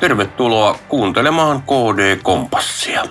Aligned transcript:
Tervetuloa 0.00 0.78
kuuntelemaan 0.88 1.62
KD 1.62 2.18
Kompassia. 2.22 3.02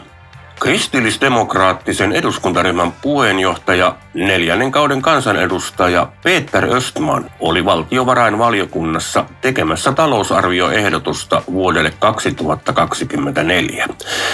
Kristillisdemokraattisen 0.59 2.11
eduskuntaryhmän 2.11 2.91
puheenjohtaja, 2.91 3.95
neljännen 4.13 4.71
kauden 4.71 5.01
kansanedustaja 5.01 6.07
Peter 6.23 6.65
Östman 6.73 7.31
oli 7.39 7.65
valtiovarainvaliokunnassa 7.65 9.25
tekemässä 9.41 9.91
talousarvioehdotusta 9.91 11.41
vuodelle 11.51 11.93
2024 11.99 13.87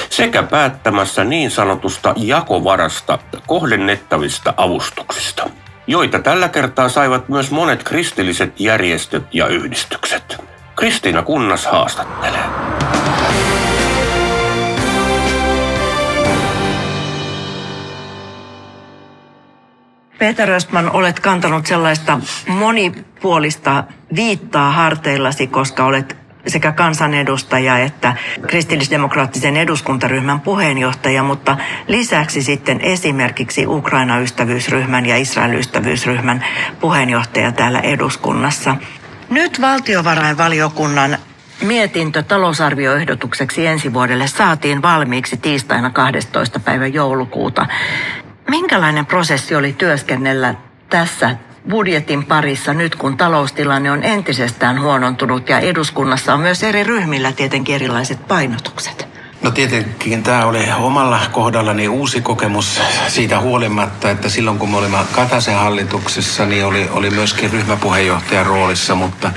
sekä 0.09 0.43
päättämässä 0.43 1.23
niin 1.23 1.52
sanotusta 1.52 2.13
jakovarasta 2.18 3.20
kohdennettavista 3.47 4.54
avustuksista, 4.57 5.49
joita 5.88 6.20
tällä 6.20 6.49
kertaa 6.49 6.89
saivat 6.89 7.29
myös 7.29 7.52
monet 7.52 7.83
kristilliset 7.83 8.59
järjestöt 8.59 9.23
ja 9.34 9.48
yhdistykset. 9.48 10.51
Kristiina 10.81 11.21
Kunnas 11.21 11.66
haastattelee. 11.66 12.44
Peter 20.20 20.49
Östman, 20.49 20.91
olet 20.91 21.20
kantanut 21.20 21.66
sellaista 21.66 22.20
monipuolista 22.48 23.84
viittaa 24.16 24.71
harteillasi, 24.71 25.48
koska 25.48 25.85
olet 25.85 26.17
sekä 26.48 26.71
kansanedustaja 26.71 27.77
että 27.77 28.16
kristillisdemokraattisen 28.48 29.57
eduskuntaryhmän 29.57 30.40
puheenjohtaja, 30.40 31.23
mutta 31.23 31.57
lisäksi 31.88 32.43
sitten 32.43 32.82
esimerkiksi 32.82 33.68
Ukraina-ystävyysryhmän 33.68 35.05
ja 35.05 35.18
Israel-ystävyysryhmän 35.18 36.45
puheenjohtaja 36.79 37.52
täällä 37.52 37.79
eduskunnassa. 37.79 38.76
Nyt 39.31 39.62
valtiovarainvaliokunnan 39.62 41.18
mietintö 41.62 42.24
talousarvioehdotukseksi 42.24 43.68
ensi 43.68 43.93
vuodelle 43.93 44.27
saatiin 44.27 44.82
valmiiksi 44.82 45.37
tiistaina 45.37 45.90
12. 45.90 46.60
päivä 46.60 46.87
joulukuuta. 46.87 47.65
Minkälainen 48.49 49.05
prosessi 49.05 49.55
oli 49.55 49.74
työskennellä 49.74 50.55
tässä 50.90 51.35
budjetin 51.70 52.26
parissa 52.26 52.74
nyt, 52.74 52.96
kun 52.96 53.18
taloustilanne 53.18 53.91
on 53.91 54.04
entisestään 54.04 54.82
huonontunut 54.82 55.49
ja 55.49 55.59
eduskunnassa 55.59 56.34
on 56.34 56.40
myös 56.40 56.63
eri 56.63 56.84
ryhmillä 56.84 57.32
tietenkin 57.32 57.76
erilaiset 57.76 58.27
painotukset? 58.27 59.10
No 59.43 59.51
tietenkin 59.51 60.23
tämä 60.23 60.45
oli 60.45 60.59
omalla 60.79 61.20
kohdallani 61.31 61.87
uusi 61.87 62.21
kokemus 62.21 62.81
siitä 63.07 63.39
huolimatta, 63.39 64.09
että 64.09 64.29
silloin 64.29 64.59
kun 64.59 64.72
me 64.72 64.78
olimme 64.78 64.97
Kataisen 65.11 65.56
hallituksessa, 65.56 66.45
niin 66.45 66.66
oli, 66.66 66.89
oli 66.91 67.09
myöskin 67.09 67.51
ryhmäpuheenjohtajan 67.51 68.45
roolissa, 68.45 68.95
mutta, 68.95 69.31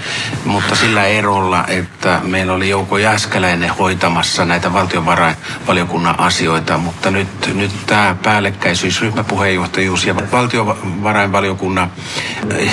mutta 0.44 0.77
sillä 0.77 1.05
erolla, 1.05 1.64
että 1.66 2.20
meillä 2.25 2.52
oli 2.52 2.69
Jouko 2.69 2.98
Jääskeläinen 2.98 3.70
hoitamassa 3.70 4.44
näitä 4.44 4.72
valtiovarainvaliokunnan 4.72 6.20
asioita, 6.20 6.78
mutta 6.78 7.10
nyt, 7.10 7.55
nyt 7.55 7.72
tämä 7.86 8.16
päällekkäisyys, 8.22 9.02
ryhmäpuheenjohtajuus 9.02 10.06
ja 10.06 10.16
valtiovarainvaliokunnan 10.16 11.92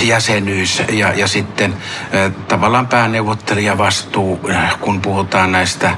jäsenyys 0.02 0.84
ja, 0.92 1.14
ja 1.14 1.28
sitten 1.28 1.74
tavallaan 2.48 2.88
pääneuvottelija-vastuu, 2.88 4.40
kun 4.80 5.02
puhutaan 5.02 5.52
näistä 5.52 5.96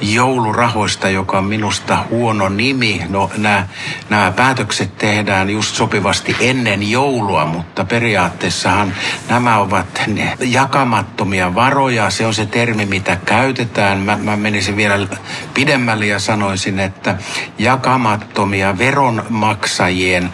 joulurahoista, 0.00 0.75
rahoista, 0.76 1.08
joka 1.08 1.38
on 1.38 1.44
minusta 1.44 2.04
huono 2.10 2.48
nimi. 2.48 3.02
No, 3.08 3.30
nämä, 3.36 3.66
nämä 4.10 4.32
päätökset 4.36 4.98
tehdään 4.98 5.50
just 5.50 5.74
sopivasti 5.74 6.36
ennen 6.40 6.90
joulua, 6.90 7.46
mutta 7.46 7.84
periaatteessahan 7.84 8.92
nämä 9.28 9.58
ovat 9.58 10.02
jakamattomia 10.40 11.54
varoja. 11.54 12.10
Se 12.10 12.26
on 12.26 12.34
se 12.34 12.46
termi, 12.46 12.86
mitä 12.86 13.16
käytetään. 13.24 13.98
Mä, 13.98 14.18
mä 14.22 14.36
menisin 14.36 14.76
vielä 14.76 15.08
pidemmälle 15.54 16.06
ja 16.06 16.18
sanoisin, 16.18 16.80
että 16.80 17.16
jakamattomia 17.58 18.78
veronmaksajien 18.78 20.32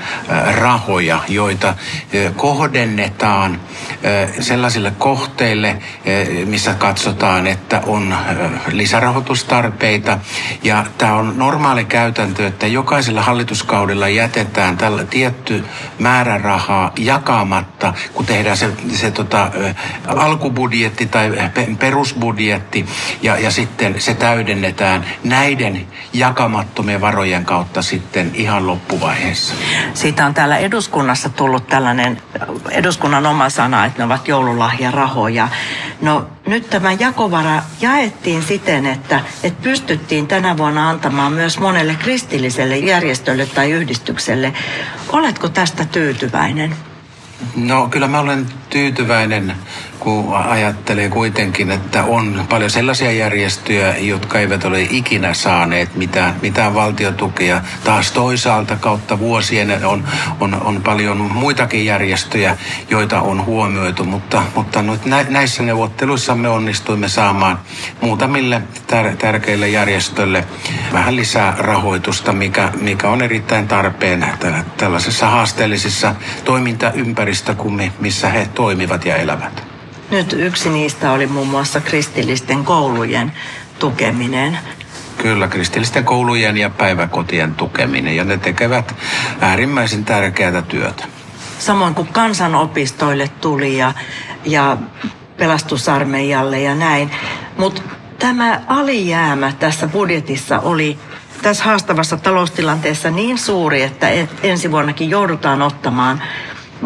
rahoja, 0.54 1.20
joita 1.28 1.74
kohdennetaan 2.36 3.60
sellaisille 4.40 4.92
kohteille, 4.98 5.78
missä 6.44 6.74
katsotaan, 6.74 7.46
että 7.46 7.82
on 7.86 8.14
lisärahoitustarpeita 8.72 10.18
ja 10.62 10.84
tämä 10.98 11.14
on 11.14 11.38
normaali 11.38 11.84
käytäntö, 11.84 12.46
että 12.46 12.66
jokaisella 12.66 13.22
hallituskaudella 13.22 14.08
jätetään 14.08 14.76
tällä 14.76 15.04
tietty 15.04 15.64
määrä 15.98 16.38
rahaa 16.38 16.92
jakamatta, 16.98 17.94
kun 18.14 18.26
tehdään 18.26 18.56
se, 18.56 18.72
se 18.92 19.10
tota, 19.10 19.50
alkubudjetti 20.06 21.06
tai 21.06 21.32
perusbudjetti 21.78 22.86
ja, 23.22 23.38
ja 23.38 23.50
sitten 23.50 24.00
se 24.00 24.14
täydennetään 24.14 25.04
näiden 25.24 25.86
jakamattomien 26.12 27.00
varojen 27.00 27.44
kautta 27.44 27.82
sitten 27.82 28.30
ihan 28.34 28.66
loppuvaiheessa. 28.66 29.54
Siitä 29.94 30.26
on 30.26 30.34
täällä 30.34 30.58
eduskunnassa 30.58 31.28
tullut 31.28 31.66
tällainen 31.66 32.22
eduskunnan 32.70 33.26
oma 33.26 33.48
sana, 33.48 33.84
että 33.84 33.98
ne 33.98 34.04
ovat 34.04 34.28
joululahjarahoja. 34.28 35.48
No 36.00 36.26
nyt 36.52 36.70
tämä 36.70 36.92
jakovara 36.92 37.62
jaettiin 37.80 38.42
siten, 38.42 38.86
että, 38.86 39.20
että 39.42 39.62
pystyttiin 39.62 40.26
tänä 40.26 40.56
vuonna 40.56 40.90
antamaan 40.90 41.32
myös 41.32 41.58
monelle 41.58 41.94
kristilliselle 41.94 42.78
järjestölle 42.78 43.46
tai 43.46 43.70
yhdistykselle. 43.70 44.52
Oletko 45.08 45.48
tästä 45.48 45.84
tyytyväinen? 45.84 46.76
No 47.56 47.88
kyllä 47.88 48.08
mä 48.08 48.20
olen 48.20 48.46
tyytyväinen 48.72 49.54
kun 50.02 50.34
ajattelee 50.34 51.08
kuitenkin, 51.08 51.70
että 51.70 52.04
on 52.04 52.44
paljon 52.48 52.70
sellaisia 52.70 53.12
järjestöjä, 53.12 53.96
jotka 53.96 54.38
eivät 54.38 54.64
ole 54.64 54.82
ikinä 54.90 55.34
saaneet 55.34 55.94
mitään, 55.94 56.34
mitään 56.42 56.74
valtiotukea. 56.74 57.60
Taas 57.84 58.12
toisaalta 58.12 58.76
kautta 58.76 59.18
vuosien 59.18 59.86
on, 59.86 60.04
on, 60.40 60.62
on 60.62 60.82
paljon 60.82 61.16
muitakin 61.16 61.84
järjestöjä, 61.84 62.56
joita 62.90 63.20
on 63.20 63.46
huomioitu, 63.46 64.04
mutta, 64.04 64.42
mutta 64.54 64.82
nyt 64.82 65.04
näissä 65.28 65.62
neuvotteluissa 65.62 66.34
me 66.34 66.48
onnistuimme 66.48 67.08
saamaan 67.08 67.58
muutamille 68.00 68.62
tär, 68.86 69.16
tärkeille 69.16 69.68
järjestöille 69.68 70.44
vähän 70.92 71.16
lisää 71.16 71.54
rahoitusta, 71.58 72.32
mikä, 72.32 72.72
mikä 72.80 73.08
on 73.08 73.22
erittäin 73.22 73.68
tarpeen 73.68 74.26
tällaisessa 74.76 75.26
haasteellisessa 75.26 76.14
toimintaympäristö 76.44 77.54
kuin 77.54 77.92
missä 78.00 78.28
he 78.28 78.48
toimivat 78.54 78.61
ja 79.04 79.16
elävät. 79.16 79.64
Nyt 80.10 80.32
yksi 80.32 80.68
niistä 80.68 81.12
oli 81.12 81.26
muun 81.26 81.48
muassa 81.48 81.80
kristillisten 81.80 82.64
koulujen 82.64 83.32
tukeminen. 83.78 84.58
Kyllä, 85.18 85.48
kristillisten 85.48 86.04
koulujen 86.04 86.56
ja 86.56 86.70
päiväkotien 86.70 87.54
tukeminen, 87.54 88.16
ja 88.16 88.24
ne 88.24 88.38
tekevät 88.38 88.94
äärimmäisen 89.40 90.04
tärkeää 90.04 90.62
työtä. 90.62 91.04
Samoin 91.58 91.94
kuin 91.94 92.08
kansanopistoille 92.08 93.28
tuli 93.40 93.78
ja, 93.78 93.92
ja 94.44 94.76
pelastusarmeijalle 95.36 96.60
ja 96.60 96.74
näin. 96.74 97.10
Mutta 97.58 97.82
tämä 98.18 98.60
alijäämä 98.66 99.52
tässä 99.58 99.88
budjetissa 99.88 100.60
oli 100.60 100.98
tässä 101.42 101.64
haastavassa 101.64 102.16
taloustilanteessa 102.16 103.10
niin 103.10 103.38
suuri, 103.38 103.82
että 103.82 104.08
ensi 104.42 104.70
vuonnakin 104.70 105.10
joudutaan 105.10 105.62
ottamaan 105.62 106.22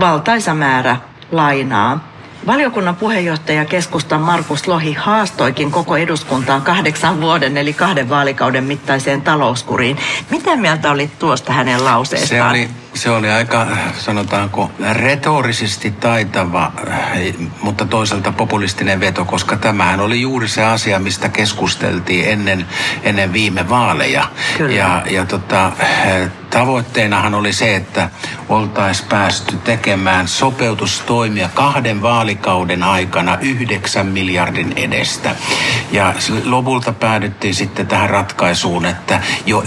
valtaisa 0.00 0.54
määrä 0.54 0.96
lainaa. 1.32 2.16
Valiokunnan 2.46 2.96
puheenjohtaja 2.96 3.64
keskustan 3.64 4.20
Markus 4.20 4.68
Lohi 4.68 4.92
haastoikin 4.92 5.70
koko 5.70 5.96
eduskuntaan 5.96 6.62
kahdeksan 6.62 7.20
vuoden 7.20 7.56
eli 7.56 7.72
kahden 7.72 8.08
vaalikauden 8.08 8.64
mittaiseen 8.64 9.22
talouskuriin. 9.22 9.96
Mitä 10.30 10.56
mieltä 10.56 10.90
oli 10.90 11.10
tuosta 11.18 11.52
hänen 11.52 11.84
lauseestaan? 11.84 12.54
Se 12.54 12.60
oli 12.60 12.70
se 12.96 13.10
oli 13.10 13.30
aika, 13.30 13.66
sanotaanko, 13.98 14.70
retorisesti 14.92 15.90
taitava, 15.90 16.72
mutta 17.62 17.84
toisaalta 17.84 18.32
populistinen 18.32 19.00
veto, 19.00 19.24
koska 19.24 19.56
tämähän 19.56 20.00
oli 20.00 20.20
juuri 20.20 20.48
se 20.48 20.64
asia, 20.64 20.98
mistä 20.98 21.28
keskusteltiin 21.28 22.28
ennen, 22.28 22.66
ennen 23.02 23.32
viime 23.32 23.68
vaaleja. 23.68 24.24
Kyllä. 24.56 24.74
Ja, 24.74 25.02
ja 25.10 25.26
tota, 25.26 25.72
tavoitteenahan 26.50 27.34
oli 27.34 27.52
se, 27.52 27.76
että 27.76 28.10
oltaisiin 28.48 29.08
päästy 29.08 29.56
tekemään 29.56 30.28
sopeutustoimia 30.28 31.48
kahden 31.54 32.02
vaalikauden 32.02 32.82
aikana 32.82 33.38
yhdeksän 33.40 34.06
miljardin 34.06 34.72
edestä. 34.76 35.36
Ja 35.92 36.14
lopulta 36.44 36.92
päädyttiin 36.92 37.54
sitten 37.54 37.86
tähän 37.86 38.10
ratkaisuun, 38.10 38.86
että 38.86 39.20
jo 39.46 39.64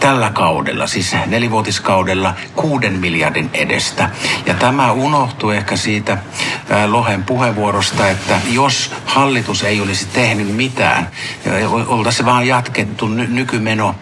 tällä 0.00 0.30
kaudella, 0.30 0.86
siis 0.86 1.16
nelivuotiskaudella, 1.26 2.34
kuuden 2.72 2.98
miljardin 2.98 3.50
edestä. 3.52 4.10
Ja 4.46 4.54
tämä 4.54 4.92
unohtui 4.92 5.56
ehkä 5.56 5.76
siitä 5.76 6.18
Lohen 6.86 7.22
puheenvuorosta, 7.22 8.08
että 8.08 8.40
jos 8.50 8.94
hallitus 9.06 9.62
ei 9.62 9.80
olisi 9.80 10.06
tehnyt 10.06 10.56
mitään, 10.56 11.08
oltaisiin 11.86 12.26
vaan 12.26 12.46
jatkettu 12.46 13.08
nykymeno 13.08 13.94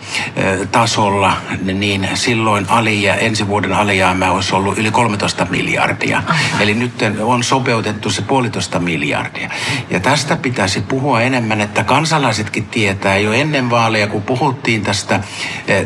tasolla, 0.72 1.37
niin 1.62 2.08
silloin 2.14 2.67
alijä, 2.69 3.14
ensi 3.14 3.49
vuoden 3.49 3.72
alijäämä 3.72 4.31
olisi 4.31 4.55
ollut 4.55 4.78
yli 4.78 4.90
13 4.90 5.46
miljardia. 5.50 6.23
Eli 6.61 6.75
nyt 6.75 6.93
on 7.23 7.44
sopeutettu 7.44 8.11
se 8.11 8.23
puolitoista 8.23 8.78
miljardia. 8.78 9.50
Ja 9.90 10.00
tästä 10.00 10.37
pitäisi 10.37 10.81
puhua 10.81 11.20
enemmän, 11.20 11.61
että 11.61 11.84
kansalaisetkin 11.84 12.66
tietää 12.66 13.19
jo 13.19 13.32
ennen 13.32 13.70
vaaleja, 13.70 14.06
kun 14.06 14.23
puhuttiin 14.23 14.82
tästä 14.82 15.20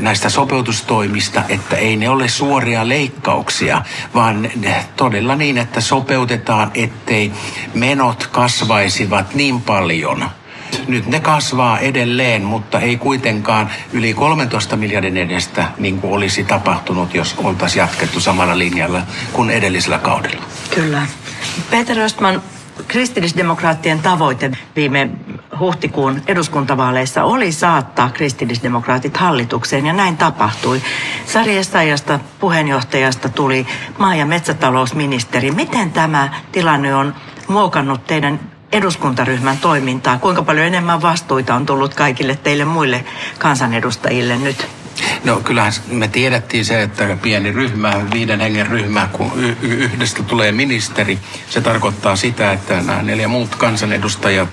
näistä 0.01 0.29
sopeutustoimista, 0.29 1.43
että 1.49 1.77
ei 1.77 1.97
ne 1.97 2.09
ole 2.09 2.29
suoria 2.29 2.74
leikkauksia, 2.83 3.83
vaan 4.15 4.49
todella 4.97 5.37
niin, 5.37 5.59
että 5.59 5.81
sopeutetaan, 5.81 6.71
ettei 6.75 7.33
menot 7.75 8.27
kasvaisivat 8.27 9.35
niin 9.35 9.61
paljon. 9.61 10.25
Nyt 10.89 11.07
ne 11.07 11.21
kasvaa 11.21 11.79
edelleen, 11.79 12.43
mutta 12.43 12.81
ei 12.81 12.97
kuitenkaan 12.97 13.71
yli 13.93 14.15
13 14.15 14.77
miljardin 14.77 15.17
edestä, 15.17 15.67
niin 15.79 16.01
kuin 16.01 16.13
olisi 16.13 16.45
tapahtunut, 16.45 17.15
jos 17.15 17.35
oltaisiin 17.39 17.81
jatkettu 17.81 18.21
samalla 18.21 18.59
linjalla 18.59 19.03
kuin 19.33 19.51
edellisellä 19.51 19.99
kaudella. 19.99 20.43
Kyllä. 20.75 21.07
Peter 21.71 21.99
Östman, 21.99 22.43
kristillisdemokraattien 22.89 23.99
tavoite 23.99 24.51
viime 24.77 25.11
huhtikuun 25.59 26.23
eduskuntavaaleissa 26.27 27.25
oli 27.25 27.53
saattaa 27.53 28.11
kristillisdemokraatit 28.11 29.17
hallitukseen 29.17 29.87
ja 29.87 29.93
näin 29.93 30.17
tapahtui. 30.17 30.83
Sari 31.27 31.57
Essayasta 31.57 32.21
puheenjohtajasta 32.41 33.29
tuli 33.29 33.67
maa- 33.99 34.15
ja 34.15 34.27
metsätalousministeri. 34.27 35.51
Miten 35.51 35.93
tämä 35.93 36.29
tilanne 36.53 36.95
on 36.95 37.15
muokannut 37.49 38.07
teidän 38.07 38.41
eduskuntaryhmän 38.73 39.59
toimintaa? 39.59 40.19
Kuinka 40.19 40.43
paljon 40.43 40.67
enemmän 40.67 41.03
vastuita 41.03 41.55
on 41.55 41.67
tullut 41.67 41.95
kaikille 41.95 42.37
teille 42.37 42.65
muille 42.65 43.05
kansanedustajille 43.39 44.37
nyt? 44.37 44.84
No 45.25 45.41
kyllähän 45.41 45.73
me 45.87 46.09
tiedettiin 46.09 46.65
se, 46.65 46.83
että 46.83 47.17
pieni 47.23 47.53
ryhmä, 47.53 47.93
viiden 48.13 48.41
hengen 48.41 48.67
ryhmä, 48.67 49.09
kun 49.13 49.33
yhdestä 49.63 50.23
tulee 50.23 50.53
ministeri, 50.53 51.19
se 51.51 51.61
tarkoittaa 51.61 52.17
sitä, 52.17 52.53
että 52.53 52.75
nämä 52.75 53.03
neljä 53.03 53.29
muut 53.29 53.55
kansanedustajat 53.55 54.49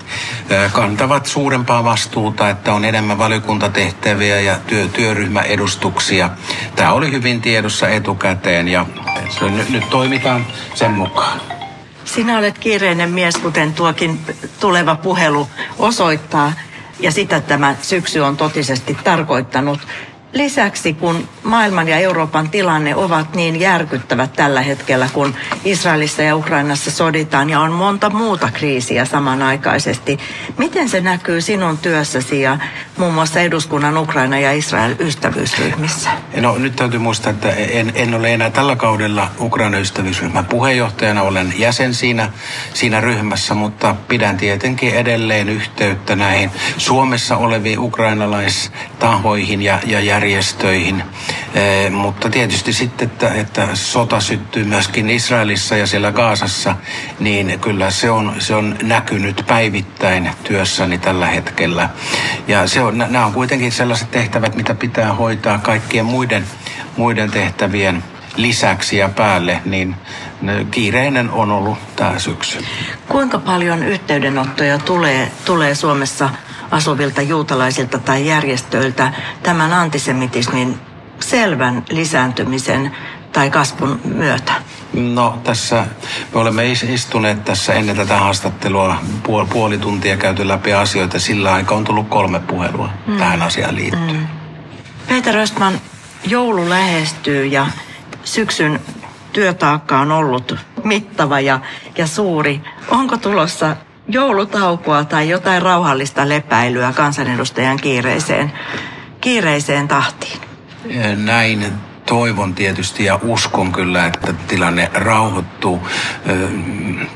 kantavat 0.72 1.26
suurempaa 1.26 1.84
vastuuta, 1.84 2.50
että 2.50 2.72
on 2.72 2.84
enemmän 2.84 3.18
valiokuntatehtäviä 3.18 4.40
ja 4.40 4.56
työ, 4.66 4.88
työryhmäedustuksia. 4.88 6.30
Tämä 6.76 6.92
oli 6.92 7.12
hyvin 7.12 7.40
tiedossa 7.40 7.88
etukäteen 7.88 8.68
ja 8.68 8.86
se, 9.38 9.44
nyt, 9.44 9.68
nyt 9.68 9.90
toimitaan 9.90 10.46
sen 10.74 10.90
mukaan. 10.90 11.40
Sinä 12.04 12.38
olet 12.38 12.58
kiireinen 12.58 13.10
mies, 13.10 13.36
kuten 13.36 13.74
tuokin 13.74 14.20
tuleva 14.60 14.94
puhelu 14.94 15.48
osoittaa, 15.78 16.52
ja 17.00 17.10
sitä 17.12 17.40
tämä 17.40 17.74
syksy 17.82 18.20
on 18.20 18.36
totisesti 18.36 18.96
tarkoittanut. 19.04 19.80
Lisäksi 20.32 20.92
kun 20.94 21.28
maailman 21.42 21.88
ja 21.88 21.98
Euroopan 21.98 22.50
tilanne 22.50 22.96
ovat 22.96 23.34
niin 23.34 23.60
järkyttävät 23.60 24.32
tällä 24.32 24.60
hetkellä, 24.60 25.08
kun 25.12 25.34
Israelissa 25.64 26.22
ja 26.22 26.36
Ukrainassa 26.36 26.90
soditaan 26.90 27.50
ja 27.50 27.60
on 27.60 27.72
monta 27.72 28.10
muuta 28.10 28.50
kriisiä 28.52 29.04
samanaikaisesti, 29.04 30.18
miten 30.58 30.88
se 30.88 31.00
näkyy 31.00 31.40
sinun 31.40 31.78
työssäsi 31.78 32.40
ja 32.40 32.58
muun 32.96 33.14
muassa 33.14 33.40
eduskunnan 33.40 33.98
Ukraina 33.98 34.38
ja 34.38 34.52
Israel 34.52 34.94
ystävyysryhmissä? 34.98 36.10
No 36.36 36.58
nyt 36.58 36.76
täytyy 36.76 36.98
muistaa, 36.98 37.30
että 37.30 37.50
en, 37.50 37.92
en 37.94 38.14
ole 38.14 38.34
enää 38.34 38.50
tällä 38.50 38.76
kaudella 38.76 39.30
Ukraina 39.40 39.78
ystävyysryhmän 39.78 40.44
puheenjohtajana, 40.44 41.22
olen 41.22 41.54
jäsen 41.58 41.94
siinä, 41.94 42.30
siinä 42.74 43.00
ryhmässä, 43.00 43.54
mutta 43.54 43.96
pidän 44.08 44.36
tietenkin 44.36 44.94
edelleen 44.94 45.48
yhteyttä 45.48 46.16
näihin 46.16 46.50
Suomessa 46.76 47.36
oleviin 47.36 47.78
ukrainalaistahoihin 47.78 49.62
ja, 49.62 49.78
ja 49.86 50.00
järjestöihin. 50.22 51.02
E, 51.54 51.90
mutta 51.90 52.30
tietysti 52.30 52.72
sitten, 52.72 53.08
että, 53.08 53.34
että 53.34 53.68
sota 53.74 54.20
syttyy 54.20 54.64
myöskin 54.64 55.10
Israelissa 55.10 55.76
ja 55.76 55.86
siellä 55.86 56.12
Gaasassa, 56.12 56.76
niin 57.20 57.60
kyllä 57.60 57.90
se 57.90 58.10
on, 58.10 58.34
se 58.38 58.54
on 58.54 58.76
näkynyt 58.82 59.44
päivittäin 59.46 60.30
työssäni 60.44 60.98
tällä 60.98 61.26
hetkellä. 61.26 61.88
Ja 62.48 62.66
se 62.66 62.82
on, 62.82 62.98
nämä 62.98 63.26
on 63.26 63.32
kuitenkin 63.32 63.72
sellaiset 63.72 64.10
tehtävät, 64.10 64.54
mitä 64.54 64.74
pitää 64.74 65.14
hoitaa 65.14 65.58
kaikkien 65.58 66.04
muiden, 66.04 66.44
muiden 66.96 67.30
tehtävien 67.30 68.04
lisäksi 68.36 68.96
ja 68.96 69.08
päälle, 69.08 69.60
niin 69.64 69.96
kiireinen 70.70 71.30
on 71.30 71.50
ollut 71.50 71.78
tämä 71.96 72.18
syksy. 72.18 72.58
Kuinka 73.08 73.38
paljon 73.38 73.82
yhteydenottoja 73.82 74.78
tulee, 74.78 75.32
tulee 75.44 75.74
Suomessa 75.74 76.30
asuvilta 76.72 77.22
juutalaisilta 77.22 77.98
tai 77.98 78.26
järjestöiltä 78.26 79.12
tämän 79.42 79.72
antisemitismin 79.72 80.78
selvän 81.20 81.84
lisääntymisen 81.90 82.96
tai 83.32 83.50
kasvun 83.50 84.00
myötä? 84.04 84.52
No 84.92 85.38
tässä 85.44 85.86
me 86.34 86.40
olemme 86.40 86.72
istuneet 86.72 87.44
tässä 87.44 87.74
ennen 87.74 87.96
tätä 87.96 88.18
haastattelua 88.18 88.96
puoli, 89.22 89.46
puoli 89.46 89.78
tuntia 89.78 90.16
käyty 90.16 90.48
läpi 90.48 90.72
asioita. 90.72 91.18
Sillä 91.18 91.52
aikaa 91.52 91.78
on 91.78 91.84
tullut 91.84 92.08
kolme 92.08 92.40
puhelua 92.40 92.90
mm. 93.06 93.16
tähän 93.16 93.42
asiaan 93.42 93.76
liittyen. 93.76 94.16
Mm. 94.16 94.26
Peter 95.08 95.36
Östman, 95.36 95.80
joulu 96.26 96.68
lähestyy 96.68 97.46
ja 97.46 97.66
syksyn 98.24 98.80
työtaakka 99.32 100.00
on 100.00 100.12
ollut 100.12 100.56
mittava 100.84 101.40
ja, 101.40 101.60
ja 101.98 102.06
suuri. 102.06 102.60
Onko 102.88 103.16
tulossa 103.16 103.76
joulutaukoa 104.08 105.04
tai 105.04 105.28
jotain 105.28 105.62
rauhallista 105.62 106.28
lepäilyä 106.28 106.92
kansanedustajan 106.92 107.76
kiireiseen, 107.76 108.52
kiireiseen 109.20 109.88
tahtiin? 109.88 110.40
Näin 111.16 111.72
toivon 112.06 112.54
tietysti 112.54 113.04
ja 113.04 113.18
uskon 113.22 113.72
kyllä, 113.72 114.06
että 114.06 114.32
tilanne 114.32 114.90
rauhoittuu. 114.94 115.88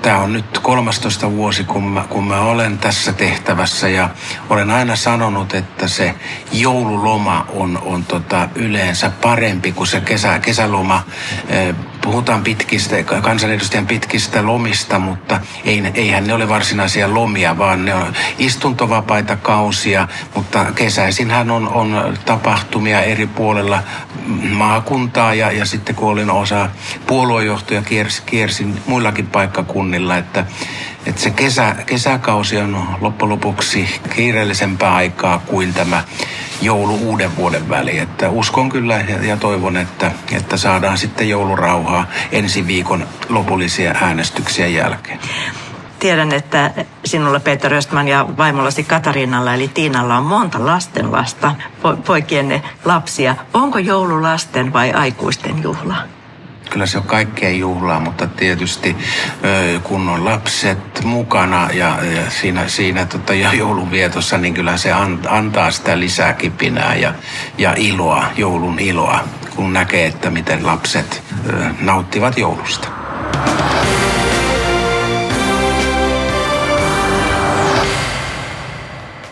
Tämä 0.02 0.18
on 0.18 0.32
nyt 0.32 0.58
13 0.58 1.30
vuosi, 1.30 1.64
kun 1.64 1.84
mä, 1.84 2.04
kun 2.08 2.26
mä 2.26 2.40
olen 2.40 2.78
tässä 2.78 3.12
tehtävässä 3.12 3.88
ja 3.88 4.10
olen 4.50 4.70
aina 4.70 4.96
sanonut, 4.96 5.54
että 5.54 5.88
se 5.88 6.14
joululoma 6.52 7.46
on, 7.52 7.78
on 7.84 8.04
tota 8.04 8.48
yleensä 8.54 9.10
parempi 9.22 9.72
kuin 9.72 9.86
se 9.86 10.00
kesä, 10.00 10.38
kesäloma 10.38 11.02
puhutaan 12.06 12.42
pitkistä, 12.42 12.96
kansanedustajan 13.02 13.86
pitkistä 13.86 14.46
lomista, 14.46 14.98
mutta 14.98 15.40
ei, 15.64 15.82
eihän 15.94 16.26
ne 16.26 16.34
ole 16.34 16.48
varsinaisia 16.48 17.14
lomia, 17.14 17.58
vaan 17.58 17.84
ne 17.84 17.94
on 17.94 18.12
istuntovapaita 18.38 19.36
kausia, 19.36 20.08
mutta 20.34 20.64
kesäisinhän 20.64 21.50
on, 21.50 21.68
on 21.68 22.16
tapahtumia 22.24 23.02
eri 23.02 23.26
puolella 23.26 23.82
maakuntaa 24.50 25.34
ja, 25.34 25.52
ja 25.52 25.64
sitten 25.64 25.94
kun 25.94 26.08
olin 26.08 26.30
osa 26.30 26.68
puoluejohtoja, 27.06 27.82
kiersin, 27.82 28.24
kiersin 28.26 28.80
muillakin 28.86 29.26
paikkakunnilla, 29.26 30.16
että 30.16 30.44
että 31.06 31.20
se 31.20 31.30
kesä, 31.30 31.76
kesäkausi 31.86 32.58
on 32.58 32.88
loppujen 33.00 33.30
lopuksi 33.30 34.00
kiireellisempää 34.16 34.94
aikaa 34.94 35.38
kuin 35.38 35.74
tämä 35.74 36.04
joulu 36.62 36.94
uuden 36.94 37.36
vuoden 37.36 37.68
väli. 37.68 37.98
Että 37.98 38.30
uskon 38.30 38.68
kyllä 38.68 38.96
ja, 39.22 39.36
toivon, 39.36 39.76
että, 39.76 40.10
että 40.32 40.56
saadaan 40.56 40.98
sitten 40.98 41.28
joulurauhaa 41.28 42.06
ensi 42.32 42.66
viikon 42.66 43.06
lopullisia 43.28 43.94
äänestyksiä 44.00 44.66
jälkeen. 44.66 45.18
Tiedän, 45.98 46.32
että 46.32 46.70
sinulla 47.04 47.40
Peter 47.40 47.74
Östman 47.74 48.08
ja 48.08 48.26
vaimollasi 48.36 48.84
Katariinalla 48.84 49.54
eli 49.54 49.68
Tiinalla 49.68 50.16
on 50.16 50.24
monta 50.24 50.66
lastenlasta, 50.66 51.54
po- 51.82 51.96
poikienne 52.06 52.62
lapsia. 52.84 53.36
Onko 53.54 53.78
joulu 53.78 54.22
lasten 54.22 54.72
vai 54.72 54.92
aikuisten 54.92 55.62
juhla? 55.62 56.15
Kyllä 56.70 56.86
se 56.86 56.98
on 56.98 57.04
kaikkea 57.04 57.50
juhlaa, 57.50 58.00
mutta 58.00 58.26
tietysti 58.26 58.96
kun 59.82 60.08
on 60.08 60.24
lapset 60.24 61.04
mukana 61.04 61.68
ja, 61.72 62.04
ja 62.04 62.30
siinä, 62.30 62.68
siinä 62.68 63.06
tota, 63.06 63.34
ja 63.34 63.54
joulunvietossa, 63.54 64.38
niin 64.38 64.54
kyllä 64.54 64.76
se 64.76 64.92
antaa 65.28 65.70
sitä 65.70 66.00
lisää 66.00 66.32
kipinää 66.32 66.94
ja, 66.94 67.14
ja 67.58 67.74
iloa, 67.76 68.24
joulun 68.36 68.78
iloa, 68.78 69.20
kun 69.56 69.72
näkee, 69.72 70.06
että 70.06 70.30
miten 70.30 70.66
lapset 70.66 71.22
nauttivat 71.80 72.38
joulusta. 72.38 72.88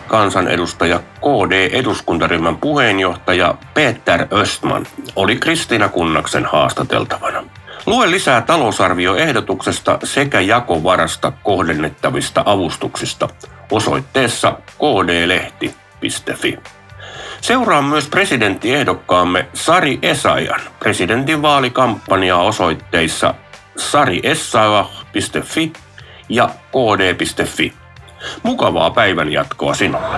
Kansanedustaja 0.07 0.99
KD-eduskuntaryhmän 0.99 2.57
puheenjohtaja 2.57 3.55
Peter 3.73 4.27
Östman 4.31 4.85
oli 5.15 5.35
Kristiina 5.35 5.89
Kunnaksen 5.89 6.45
haastateltavana. 6.45 7.43
Lue 7.85 8.11
lisää 8.11 8.41
talousarvioehdotuksesta 8.41 9.99
sekä 10.03 10.41
jakovarasta 10.41 11.31
kohdennettavista 11.43 12.43
avustuksista 12.45 13.29
osoitteessa 13.71 14.57
kdlehti.fi. 14.77 16.59
Seuraa 17.41 17.81
myös 17.81 18.07
presidenttiehdokkaamme 18.07 19.47
Sari 19.53 19.99
Esajan 20.01 20.61
presidentinvaalikampanjaa 20.79 22.41
osoitteissa 22.43 23.33
sariessayah.fi 23.77 25.05
yle.fi 25.15 25.73
ja 26.29 26.49
kd.fi. 26.71 27.73
Mukavaa 28.43 28.89
päivän 28.89 29.31
jatkoa 29.31 29.73
sinulle. 29.73 30.17